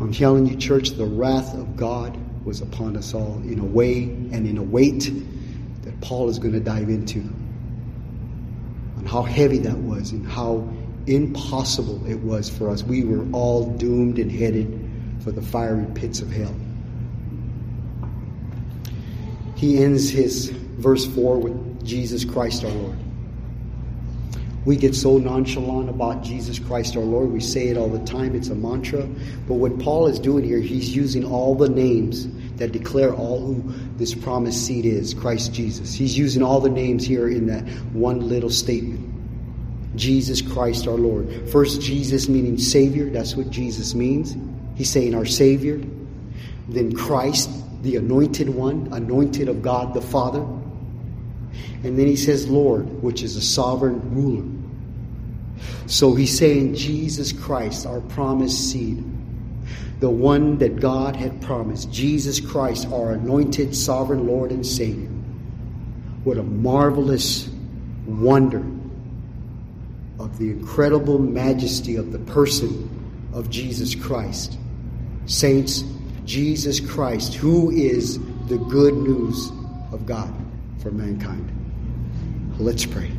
[0.00, 4.04] I'm telling you, church, the wrath of God was upon us all in a way
[4.04, 5.10] and in a weight
[5.82, 7.18] that Paul is going to dive into.
[8.96, 10.68] And how heavy that was and how
[11.06, 12.82] impossible it was for us.
[12.82, 14.88] We were all doomed and headed
[15.24, 16.54] for the fiery pits of hell.
[19.56, 22.96] He ends his verse 4 with Jesus Christ our Lord.
[24.64, 27.30] We get so nonchalant about Jesus Christ our Lord.
[27.30, 28.34] We say it all the time.
[28.34, 29.02] It's a mantra.
[29.46, 33.62] But what Paul is doing here, he's using all the names that declare all who
[33.96, 35.94] this promised seed is, Christ Jesus.
[35.94, 37.62] He's using all the names here in that
[37.94, 39.08] one little statement.
[39.96, 41.50] Jesus Christ our Lord.
[41.50, 43.08] First, Jesus meaning Savior.
[43.08, 44.36] That's what Jesus means.
[44.76, 45.80] He's saying our Savior.
[46.68, 47.48] Then Christ,
[47.82, 50.46] the anointed one, anointed of God the Father.
[51.84, 54.44] And then he says Lord, which is a sovereign ruler.
[55.86, 59.04] So he's saying Jesus Christ, our promised seed,
[60.00, 65.08] the one that God had promised, Jesus Christ, our anointed sovereign Lord and Savior.
[66.24, 67.48] What a marvelous
[68.06, 68.64] wonder
[70.18, 74.58] of the incredible majesty of the person of Jesus Christ.
[75.26, 75.84] Saints,
[76.24, 79.50] Jesus Christ, who is the good news
[79.92, 80.32] of God
[80.78, 81.50] for mankind.
[82.58, 83.10] Let's pray.